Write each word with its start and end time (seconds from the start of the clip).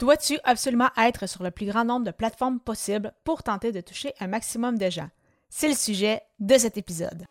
Dois-tu 0.00 0.38
absolument 0.42 0.90
être 0.98 1.28
sur 1.28 1.44
le 1.44 1.52
plus 1.52 1.66
grand 1.66 1.84
nombre 1.84 2.04
de 2.04 2.10
plateformes 2.10 2.58
possible 2.58 3.12
pour 3.22 3.44
tenter 3.44 3.70
de 3.70 3.80
toucher 3.80 4.12
un 4.18 4.26
maximum 4.26 4.76
de 4.76 4.90
gens? 4.90 5.08
C'est 5.48 5.68
le 5.68 5.74
sujet 5.74 6.20
de 6.40 6.58
cet 6.58 6.76
épisode. 6.76 7.24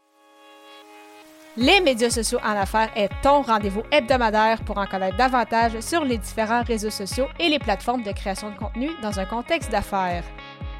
Les 1.57 1.81
médias 1.81 2.09
sociaux 2.09 2.39
en 2.41 2.55
affaires 2.55 2.89
est 2.95 3.09
ton 3.21 3.41
rendez-vous 3.41 3.83
hebdomadaire 3.91 4.63
pour 4.63 4.77
en 4.77 4.87
connaître 4.87 5.17
davantage 5.17 5.77
sur 5.81 6.05
les 6.05 6.17
différents 6.17 6.63
réseaux 6.63 6.89
sociaux 6.89 7.27
et 7.37 7.49
les 7.49 7.59
plateformes 7.59 8.03
de 8.03 8.13
création 8.13 8.49
de 8.49 8.57
contenu 8.57 8.89
dans 9.01 9.19
un 9.19 9.25
contexte 9.25 9.69
d'affaires. 9.69 10.23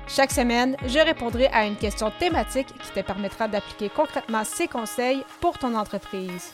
Chaque 0.08 0.32
semaine, 0.32 0.78
je 0.86 1.00
répondrai 1.00 1.48
à 1.48 1.66
une 1.66 1.76
question 1.76 2.12
thématique 2.18 2.74
qui 2.82 2.92
te 2.92 3.06
permettra 3.06 3.50
d'appliquer 3.50 3.90
concrètement 3.90 4.46
ces 4.46 4.68
conseils 4.68 5.24
pour 5.42 5.60
ton 5.60 5.76
entreprise. 5.76 6.54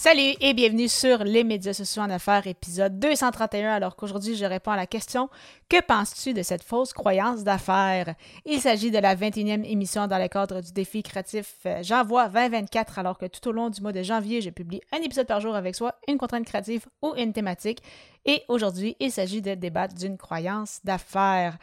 Salut 0.00 0.36
et 0.40 0.54
bienvenue 0.54 0.86
sur 0.86 1.24
les 1.24 1.42
médias 1.42 1.72
sociaux 1.72 2.02
en 2.02 2.10
affaires, 2.10 2.46
épisode 2.46 3.00
231, 3.00 3.72
alors 3.72 3.96
qu'aujourd'hui 3.96 4.36
je 4.36 4.44
réponds 4.44 4.70
à 4.70 4.76
la 4.76 4.86
question 4.86 5.28
Que 5.68 5.82
penses-tu 5.82 6.34
de 6.34 6.42
cette 6.44 6.62
fausse 6.62 6.92
croyance 6.92 7.42
d'affaires? 7.42 8.14
Il 8.46 8.60
s'agit 8.60 8.92
de 8.92 8.98
la 8.98 9.16
21e 9.16 9.64
émission 9.64 10.06
dans 10.06 10.18
le 10.18 10.28
cadre 10.28 10.60
du 10.60 10.70
défi 10.70 11.02
créatif 11.02 11.56
euh, 11.66 11.82
J'envoie 11.82 12.28
2024, 12.28 13.00
alors 13.00 13.18
que 13.18 13.26
tout 13.26 13.48
au 13.48 13.50
long 13.50 13.70
du 13.70 13.80
mois 13.80 13.90
de 13.90 14.04
janvier, 14.04 14.40
je 14.40 14.50
publie 14.50 14.80
un 14.92 14.98
épisode 14.98 15.26
par 15.26 15.40
jour 15.40 15.56
avec 15.56 15.74
soit 15.74 15.96
une 16.06 16.16
contrainte 16.16 16.46
créative 16.46 16.86
ou 17.02 17.14
une 17.16 17.32
thématique. 17.32 17.82
Et 18.24 18.44
aujourd'hui, 18.46 18.94
il 19.00 19.10
s'agit 19.10 19.42
de 19.42 19.54
débattre 19.54 19.96
d'une 19.96 20.16
croyance 20.16 20.78
d'affaires. 20.84 21.58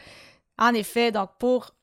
En 0.59 0.73
effet, 0.73 1.13
donc 1.13 1.29
pour 1.39 1.73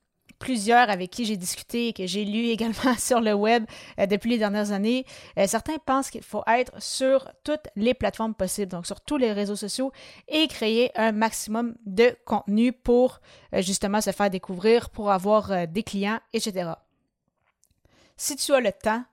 plusieurs 0.42 0.90
avec 0.90 1.10
qui 1.10 1.24
j'ai 1.24 1.36
discuté 1.36 1.88
et 1.88 1.92
que 1.92 2.04
j'ai 2.04 2.24
lu 2.24 2.46
également 2.56 2.94
sur 2.98 3.20
le 3.20 3.32
web 3.32 3.64
euh, 3.98 4.06
depuis 4.06 4.30
les 4.30 4.38
dernières 4.38 4.72
années, 4.72 5.06
euh, 5.38 5.46
certains 5.46 5.78
pensent 5.78 6.10
qu'il 6.10 6.22
faut 6.22 6.42
être 6.48 6.82
sur 6.82 7.30
toutes 7.44 7.68
les 7.76 7.94
plateformes 7.94 8.34
possibles, 8.34 8.72
donc 8.72 8.86
sur 8.86 9.00
tous 9.00 9.16
les 9.16 9.32
réseaux 9.32 9.56
sociaux 9.56 9.92
et 10.26 10.48
créer 10.48 10.90
un 10.98 11.12
maximum 11.12 11.76
de 11.86 12.16
contenu 12.24 12.72
pour 12.72 13.20
euh, 13.54 13.62
justement 13.62 14.00
se 14.00 14.10
faire 14.10 14.30
découvrir, 14.30 14.90
pour 14.90 15.12
avoir 15.12 15.68
des 15.68 15.84
clients, 15.84 16.18
etc. 16.32 16.72
Si 18.16 18.34
tu 18.34 18.52
as 18.52 18.60
le 18.60 18.72
temps, 18.72 19.04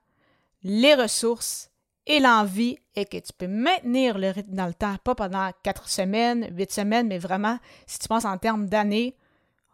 les 0.64 0.94
ressources 0.94 1.70
et 2.06 2.18
l'envie 2.18 2.78
et 2.96 3.04
que 3.04 3.18
tu 3.18 3.32
peux 3.32 3.46
maintenir 3.46 4.18
le 4.18 4.30
rythme 4.30 4.54
dans 4.54 4.66
le 4.66 4.74
temps, 4.74 4.96
pas 5.04 5.14
pendant 5.14 5.50
quatre 5.62 5.88
semaines, 5.88 6.48
huit 6.56 6.72
semaines, 6.72 7.06
mais 7.06 7.18
vraiment, 7.18 7.58
si 7.86 8.00
tu 8.00 8.08
penses 8.08 8.24
en 8.24 8.36
termes 8.36 8.66
d'années, 8.68 9.16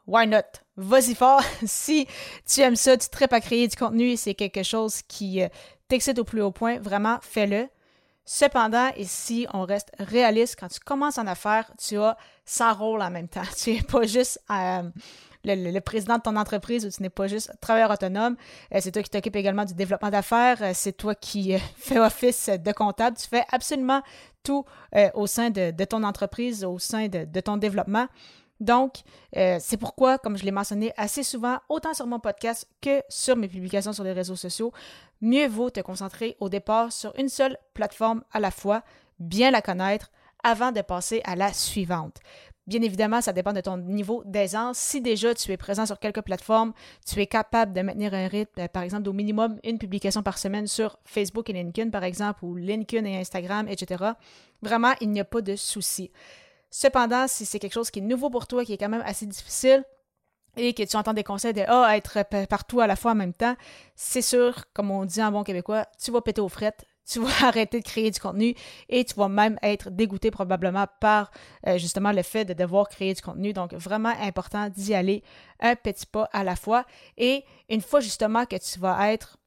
why 0.07 0.27
not? 0.27 0.61
Vas-y 0.77 1.15
fort. 1.15 1.43
si 1.65 2.07
tu 2.47 2.61
aimes 2.61 2.77
ça, 2.77 2.97
tu 2.97 3.09
traites 3.09 3.33
à 3.33 3.41
créer 3.41 3.67
du 3.69 3.77
contenu 3.77 4.11
et 4.11 4.17
c'est 4.17 4.35
quelque 4.35 4.63
chose 4.63 5.03
qui 5.03 5.43
euh, 5.43 5.49
t'excite 5.89 6.19
au 6.19 6.25
plus 6.25 6.43
haut 6.43 6.53
point, 6.53 6.79
vraiment, 6.79 7.19
fais-le. 7.23 7.69
Cependant, 8.25 8.91
ici, 8.97 9.47
on 9.55 9.63
reste 9.63 9.93
réaliste. 10.01 10.57
Quand 10.59 10.69
tu 10.69 10.81
commences 10.81 11.17
en 11.17 11.27
affaires, 11.27 11.71
tu 11.79 11.97
as 11.99 12.17
100 12.45 12.75
rôles 12.75 13.03
en 13.03 13.11
même 13.11 13.29
temps. 13.29 13.43
Tu 13.57 13.75
n'es 13.75 13.83
pas 13.83 14.03
juste 14.03 14.41
euh, 14.51 14.83
le, 15.45 15.79
président 15.79 16.17
de 16.17 16.23
ton 16.23 16.35
entreprise 16.35 16.85
ou 16.85 16.91
tu 16.91 17.03
n'es 17.03 17.09
pas 17.09 17.29
juste 17.29 17.53
travailleur 17.61 17.93
autonome. 17.93 18.37
Euh, 18.75 18.79
c'est 18.81 18.91
toi 18.91 19.03
qui 19.03 19.11
t'occupes 19.11 19.37
également 19.37 19.65
du 19.65 19.75
développement 19.75 20.11
d'affaires. 20.11 20.59
c'est 20.75 20.97
toi 20.97 21.15
qui 21.15 21.55
fais 21.77 22.01
office 22.01 22.49
de 22.49 22.73
comptable. 22.73 23.17
Tu 23.17 23.29
fais 23.29 23.45
absolument 23.51 24.03
tout 24.43 24.65
au 25.15 25.27
sein 25.27 25.51
de, 25.51 25.85
ton 25.85 26.05
entreprise, 26.05 26.65
au 26.65 26.79
sein 26.79 27.09
de 27.09 27.41
ton 27.41 27.57
développement. 27.57 28.07
Donc, 28.61 29.03
euh, 29.37 29.59
c'est 29.61 29.77
pourquoi, 29.77 30.19
comme 30.19 30.37
je 30.37 30.45
l'ai 30.45 30.51
mentionné 30.51 30.93
assez 30.97 31.23
souvent, 31.23 31.59
autant 31.69 31.95
sur 31.95 32.07
mon 32.07 32.19
podcast 32.19 32.69
que 32.81 33.03
sur 33.09 33.37
mes 33.37 33.49
publications 33.49 33.93
sur 33.93 34.05
les 34.05 34.13
réseaux 34.13 34.37
sociaux, 34.37 34.73
mieux 35.21 35.47
vaut 35.47 35.71
te 35.71 35.81
concentrer 35.81 36.37
au 36.41 36.49
départ 36.49 36.93
sur 36.93 37.13
une 37.19 37.29
seule 37.29 37.59
plateforme 37.75 38.23
à 38.33 38.41
la 38.41 38.51
fois, 38.51 38.83
bien 39.19 39.51
la 39.51 39.63
connaître 39.63 40.11
avant 40.43 40.73
de 40.73 40.81
passer 40.81 41.21
à 41.25 41.37
la 41.37 41.53
suivante. 41.53 42.19
Bien 42.67 42.83
évidemment, 42.83 43.21
ça 43.21 43.33
dépend 43.33 43.53
de 43.53 43.61
ton 43.61 43.77
niveau 43.77 44.25
d'aisance. 44.25 44.79
Si 44.79 45.01
déjà 45.01 45.33
tu 45.35 45.53
es 45.53 45.57
présent 45.57 45.87
sur 45.87 46.01
quelques 46.01 46.23
plateformes, 46.23 46.73
tu 47.07 47.21
es 47.21 47.27
capable 47.27 47.73
de 47.73 47.81
maintenir 47.81 48.13
un 48.13 48.27
rythme, 48.27 48.61
euh, 48.61 48.69
par 48.69 48.83
exemple, 48.83 49.09
au 49.09 49.13
minimum 49.13 49.59
une 49.63 49.79
publication 49.79 50.23
par 50.23 50.37
semaine 50.37 50.67
sur 50.67 50.99
Facebook 51.05 51.49
et 51.49 51.53
LinkedIn, 51.53 51.91
par 51.91 52.03
exemple, 52.03 52.45
ou 52.45 52.57
LinkedIn 52.57 53.05
et 53.05 53.19
Instagram, 53.19 53.69
etc., 53.69 54.05
vraiment, 54.63 54.95
il 55.01 55.11
n'y 55.11 55.21
a 55.21 55.25
pas 55.25 55.43
de 55.43 55.55
souci. 55.55 56.11
Cependant, 56.79 57.27
si 57.27 57.47
c'est 57.47 57.59
quelque 57.59 57.73
chose 57.73 57.91
qui 57.91 58.01
est 58.01 58.03
nouveau 58.03 58.29
pour 58.29 58.47
toi, 58.47 58.63
qui 58.63 58.75
est 58.75 58.77
quand 58.77 58.91
même 58.91 59.03
assez 59.07 59.25
difficile, 59.25 59.83
et 60.59 60.75
que 60.75 60.83
tu 60.83 60.95
entends 60.95 61.15
des 61.15 61.25
conseils 61.25 61.55
de 61.55 61.63
ah, 61.67 61.97
être 61.97 62.23
partout 62.49 62.83
à 62.83 62.87
la 62.87 62.97
fois 62.97 63.13
en 63.13 63.15
même 63.15 63.33
temps, 63.33 63.57
c'est 63.95 64.21
sûr, 64.21 64.63
comme 64.75 64.91
on 64.91 65.07
dit 65.07 65.23
en 65.23 65.33
bon 65.33 65.43
québécois, 65.43 65.87
tu 65.99 66.11
vas 66.11 66.21
péter 66.21 66.43
aux 66.43 66.51
frettes, 66.51 66.85
tu 67.11 67.21
vas 67.21 67.31
arrêter 67.47 67.81
de 67.81 67.83
créer 67.83 68.11
du 68.11 68.21
contenu 68.21 68.55
et 68.91 69.07
tu 69.07 69.15
vas 69.15 69.29
même 69.29 69.59
être 69.63 69.89
dégoûté 69.89 70.31
probablement 70.31 70.85
par 71.01 71.31
euh, 71.67 71.79
justement 71.79 72.13
le 72.13 72.23
fait 72.23 72.45
de 72.45 72.53
devoir 72.53 72.91
créer 72.91 73.15
du 73.15 73.23
contenu. 73.23 73.55
Donc, 73.55 73.73
vraiment 73.73 74.13
important 74.21 74.69
d'y 74.69 74.93
aller 74.93 75.23
un 75.61 75.77
petit 75.77 76.05
pas 76.05 76.29
à 76.35 76.45
la 76.45 76.57
fois. 76.57 76.85
Et 77.17 77.43
une 77.71 77.81
fois 77.81 78.01
justement 78.01 78.45
que 78.45 78.57
tu 78.57 78.79
vas 78.79 79.11
être 79.11 79.39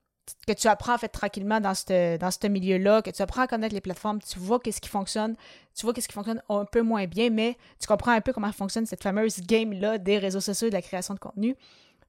que 0.47 0.53
tu 0.53 0.67
apprends 0.67 0.95
en 0.95 0.97
fait 0.97 1.09
tranquillement 1.09 1.59
dans 1.59 1.73
ce 1.73 2.17
dans 2.17 2.31
ce 2.31 2.47
milieu-là, 2.47 3.01
que 3.01 3.09
tu 3.09 3.21
apprends 3.21 3.43
à 3.43 3.47
connaître 3.47 3.73
les 3.73 3.81
plateformes, 3.81 4.19
tu 4.21 4.39
vois 4.39 4.59
qu'est-ce 4.59 4.81
qui 4.81 4.89
fonctionne, 4.89 5.35
tu 5.75 5.85
vois 5.85 5.93
qu'est-ce 5.93 6.07
qui 6.07 6.13
fonctionne 6.13 6.41
un 6.49 6.65
peu 6.65 6.81
moins 6.81 7.05
bien, 7.05 7.29
mais 7.29 7.57
tu 7.79 7.87
comprends 7.87 8.11
un 8.11 8.21
peu 8.21 8.33
comment 8.33 8.51
fonctionne 8.51 8.85
cette 8.85 9.03
fameuse 9.03 9.41
game-là 9.41 9.97
des 9.97 10.17
réseaux 10.17 10.41
sociaux 10.41 10.67
et 10.67 10.69
de 10.71 10.75
la 10.75 10.81
création 10.81 11.13
de 11.13 11.19
contenu. 11.19 11.55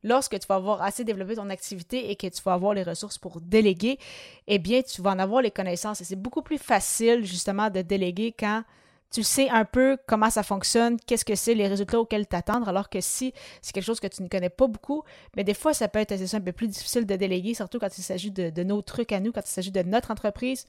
Lorsque 0.03 0.39
tu 0.39 0.47
vas 0.47 0.55
avoir 0.55 0.81
assez 0.83 1.05
développé 1.05 1.35
ton 1.35 1.51
activité 1.51 2.11
et 2.11 2.17
que 2.17 2.27
tu 2.27 2.43
vas 2.43 2.55
avoir 2.55 2.73
les 2.73 2.83
ressources 2.83 3.19
pour 3.19 3.41
déléguer, 3.41 3.99
eh 4.47 4.59
bien, 4.59 4.81
tu 4.83 5.03
vas 5.03 5.11
en 5.11 5.19
avoir 5.19 5.43
les 5.43 5.51
connaissances. 5.51 6.01
Et 6.01 6.05
c'est 6.05 6.17
beaucoup 6.17 6.41
plus 6.41 6.57
facile, 6.57 7.25
justement, 7.25 7.69
de 7.69 7.83
déléguer 7.83 8.35
quand 8.39 8.65
tu 9.11 9.23
sais 9.25 9.49
un 9.49 9.65
peu 9.65 9.99
comment 10.07 10.31
ça 10.31 10.43
fonctionne, 10.43 10.97
qu'est-ce 11.07 11.25
que 11.25 11.35
c'est, 11.35 11.55
les 11.55 11.67
résultats 11.67 11.99
auxquels 11.99 12.27
t'attendre, 12.27 12.69
alors 12.69 12.89
que 12.89 13.01
si 13.01 13.35
c'est 13.61 13.73
quelque 13.73 13.85
chose 13.85 14.01
que 14.01 14.07
tu 14.07 14.23
ne 14.23 14.29
connais 14.29 14.51
pas 14.51 14.69
beaucoup, 14.69 15.03
mais 15.37 15.43
des 15.43 15.55
fois, 15.55 15.75
ça 15.75 15.89
peut 15.89 15.99
être 15.99 16.13
un 16.35 16.41
peu 16.41 16.53
plus 16.53 16.69
difficile 16.69 17.07
de 17.07 17.17
déléguer, 17.17 17.55
surtout 17.55 17.79
quand 17.79 17.99
il 17.99 18.03
s'agit 18.03 18.31
de, 18.31 18.63
nos 18.63 18.83
trucs 18.83 19.13
à 19.13 19.21
nous, 19.21 19.33
quand 19.33 19.43
il 19.45 19.51
s'agit 19.51 19.73
de 19.73 19.83
notre 19.83 20.11
entreprise. 20.13 20.67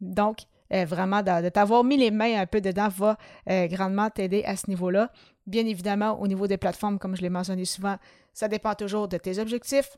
Donc, 0.00 0.40
euh, 0.74 0.84
vraiment, 0.84 1.22
de, 1.22 1.48
t'avoir 1.48 1.82
mis 1.82 1.96
les 1.96 2.10
mains 2.10 2.38
un 2.38 2.46
peu 2.46 2.60
dedans 2.60 2.88
va 2.88 3.16
euh, 3.48 3.66
grandement 3.68 4.10
t'aider 4.10 4.44
à 4.44 4.56
ce 4.56 4.68
niveau-là. 4.68 5.10
Bien 5.46 5.66
évidemment, 5.66 6.20
au 6.20 6.26
niveau 6.26 6.46
des 6.46 6.58
plateformes, 6.58 6.98
comme 6.98 7.16
je 7.16 7.22
l'ai 7.22 7.30
mentionné 7.30 7.64
souvent, 7.64 7.96
ça 8.34 8.48
dépend 8.48 8.74
toujours 8.74 9.08
de 9.08 9.16
tes 9.16 9.38
objectifs, 9.38 9.96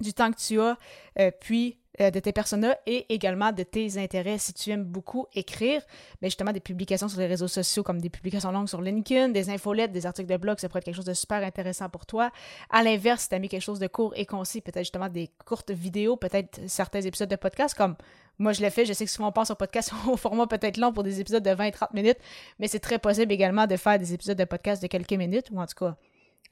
du 0.00 0.12
temps 0.12 0.32
que 0.32 0.38
tu 0.38 0.60
as, 0.60 0.76
euh, 1.20 1.30
puis 1.40 1.78
euh, 2.00 2.10
de 2.10 2.20
tes 2.20 2.32
personas 2.32 2.74
et 2.86 3.12
également 3.12 3.52
de 3.52 3.62
tes 3.62 3.98
intérêts. 3.98 4.38
Si 4.38 4.54
tu 4.54 4.70
aimes 4.70 4.84
beaucoup 4.84 5.26
écrire, 5.34 5.82
mais 6.20 6.22
ben, 6.22 6.28
justement 6.28 6.52
des 6.52 6.60
publications 6.60 7.08
sur 7.08 7.20
les 7.20 7.26
réseaux 7.26 7.48
sociaux 7.48 7.82
comme 7.82 8.00
des 8.00 8.08
publications 8.08 8.50
longues 8.50 8.68
sur 8.68 8.80
LinkedIn, 8.80 9.28
des 9.28 9.50
infolettes, 9.50 9.92
des 9.92 10.06
articles 10.06 10.30
de 10.30 10.36
blog, 10.38 10.58
ça 10.58 10.68
pourrait 10.68 10.78
être 10.78 10.86
quelque 10.86 10.96
chose 10.96 11.04
de 11.04 11.14
super 11.14 11.42
intéressant 11.44 11.88
pour 11.90 12.06
toi. 12.06 12.30
À 12.70 12.82
l'inverse, 12.82 13.24
si 13.24 13.28
tu 13.28 13.34
as 13.34 13.38
mis 13.38 13.48
quelque 13.48 13.62
chose 13.62 13.78
de 13.78 13.88
court 13.88 14.14
et 14.16 14.24
concis, 14.24 14.62
peut-être 14.62 14.84
justement 14.84 15.08
des 15.08 15.30
courtes 15.44 15.70
vidéos, 15.70 16.16
peut-être 16.16 16.60
certains 16.66 17.02
épisodes 17.02 17.28
de 17.28 17.36
podcast 17.36 17.76
comme 17.76 17.96
moi, 18.38 18.52
je 18.52 18.60
l'ai 18.60 18.70
fait. 18.70 18.84
Je 18.84 18.92
sais 18.92 19.04
que 19.04 19.10
souvent 19.10 19.28
on 19.28 19.32
pense 19.32 19.50
au 19.50 19.54
podcast 19.54 19.92
au 20.08 20.16
format 20.16 20.46
peut-être 20.46 20.76
long 20.78 20.92
pour 20.92 21.02
des 21.02 21.20
épisodes 21.20 21.42
de 21.42 21.50
20 21.50 21.64
et 21.64 21.72
30 21.72 21.94
minutes, 21.94 22.18
mais 22.58 22.68
c'est 22.68 22.80
très 22.80 22.98
possible 22.98 23.32
également 23.32 23.66
de 23.66 23.76
faire 23.76 23.98
des 23.98 24.14
épisodes 24.14 24.38
de 24.38 24.44
podcast 24.44 24.82
de 24.82 24.86
quelques 24.86 25.12
minutes, 25.12 25.50
ou 25.52 25.60
en 25.60 25.66
tout 25.66 25.84
cas, 25.84 25.96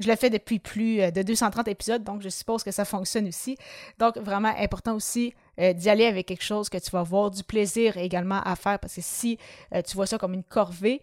je 0.00 0.08
l'ai 0.08 0.16
fait 0.16 0.30
depuis 0.30 0.58
plus 0.58 1.00
euh, 1.00 1.10
de 1.10 1.22
230 1.22 1.68
épisodes, 1.68 2.02
donc 2.02 2.22
je 2.22 2.28
suppose 2.28 2.64
que 2.64 2.70
ça 2.70 2.84
fonctionne 2.84 3.28
aussi. 3.28 3.56
Donc, 3.98 4.16
vraiment 4.16 4.52
important 4.58 4.94
aussi 4.94 5.34
euh, 5.60 5.72
d'y 5.74 5.90
aller 5.90 6.06
avec 6.06 6.26
quelque 6.26 6.42
chose 6.42 6.68
que 6.68 6.78
tu 6.78 6.90
vas 6.90 7.00
avoir 7.00 7.30
du 7.30 7.44
plaisir 7.44 7.98
également 7.98 8.40
à 8.42 8.56
faire, 8.56 8.78
parce 8.78 8.94
que 8.94 9.02
si 9.02 9.38
euh, 9.74 9.82
tu 9.82 9.94
vois 9.94 10.06
ça 10.06 10.18
comme 10.18 10.32
une 10.32 10.42
corvée, 10.42 11.02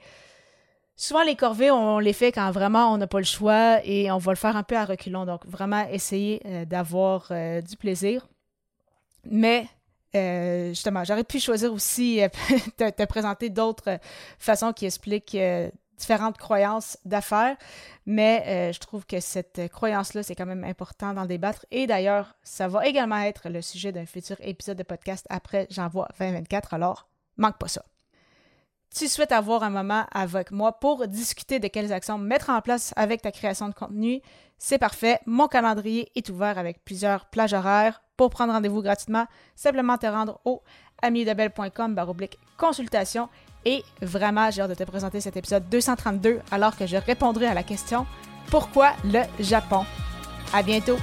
souvent 0.96 1.24
les 1.24 1.36
corvées, 1.36 1.70
on 1.70 2.00
les 2.00 2.14
fait 2.14 2.32
quand 2.32 2.50
vraiment 2.52 2.92
on 2.92 2.98
n'a 2.98 3.08
pas 3.08 3.20
le 3.20 3.24
choix 3.24 3.86
et 3.86 4.12
on 4.12 4.18
va 4.18 4.32
le 4.32 4.38
faire 4.38 4.58
un 4.58 4.64
peu 4.64 4.76
à 4.76 4.86
reculons. 4.86 5.26
Donc, 5.26 5.46
vraiment 5.46 5.88
essayer 5.90 6.42
d'avoir 6.66 7.32
du 7.62 7.78
plaisir. 7.78 8.28
Mais 9.30 9.68
justement, 10.70 11.04
j'aurais 11.04 11.24
pu 11.24 11.40
choisir 11.40 11.72
aussi 11.72 12.20
de 12.80 12.90
te 12.90 13.06
présenter 13.06 13.52
d'autres 13.52 14.00
façons 14.40 14.74
qui 14.74 14.88
expliquent 14.88 15.38
différentes 15.98 16.38
croyances 16.38 16.98
d'affaires, 17.06 17.58
mais 18.06 18.44
euh, 18.48 18.72
je 18.72 18.80
trouve 18.80 19.06
que 19.06 19.20
cette 19.20 19.70
croyance-là, 19.70 20.24
c'est 20.24 20.36
quand 20.36 20.46
même 20.46 20.64
important 20.64 21.14
d'en 21.14 21.26
débattre. 21.26 21.66
Et 21.72 21.88
d'ailleurs, 21.88 22.36
ça 22.44 22.68
va 22.68 22.86
également 22.88 23.20
être 23.20 23.50
le 23.50 23.62
sujet 23.62 23.92
d'un 23.92 24.06
futur 24.06 24.38
épisode 24.40 24.78
de 24.78 24.84
podcast 24.84 25.26
après 25.30 25.68
J'envoie 25.70 26.08
2024, 26.20 26.74
alors 26.74 27.10
manque 27.38 27.58
pas 27.58 27.68
ça. 27.68 27.84
tu 28.96 29.08
souhaites 29.08 29.32
avoir 29.32 29.64
un 29.64 29.70
moment 29.70 30.06
avec 30.12 30.52
moi 30.52 30.80
pour 30.80 31.08
discuter 31.08 31.60
de 31.60 31.68
quelles 31.68 31.92
actions 31.92 32.18
mettre 32.18 32.50
en 32.50 32.62
place 32.62 32.94
avec 32.96 33.22
ta 33.22 33.32
création 33.32 33.70
de 33.70 33.74
contenu, 33.74 34.22
c'est 34.58 34.80
parfait. 34.80 35.20
Mon 35.26 35.48
calendrier 35.48 36.12
est 36.16 36.30
ouvert 36.30 36.58
avec 36.58 36.84
plusieurs 36.84 37.26
plages 37.28 37.54
horaires. 37.54 38.02
Pour 38.16 38.32
prendre 38.32 38.54
rendez-vous 38.54 38.82
gratuitement, 38.82 39.28
simplement 39.56 39.98
te 40.00 40.08
rendre 40.08 40.40
au 40.44 40.64
baroblique 41.90 42.40
consultation. 42.58 43.30
Et 43.68 43.84
vraiment, 44.02 44.50
j'ai 44.50 44.62
hâte 44.62 44.70
de 44.70 44.76
te 44.76 44.84
présenter 44.84 45.20
cet 45.20 45.36
épisode 45.36 45.68
232 45.70 46.40
alors 46.52 46.78
que 46.78 46.88
je 46.88 46.96
répondrai 46.96 47.48
à 47.48 47.54
la 47.54 47.64
question 47.64 48.06
Pourquoi 48.50 48.94
le 49.04 49.24
Japon? 49.42 49.84
À 50.54 50.64
bientôt! 50.64 50.96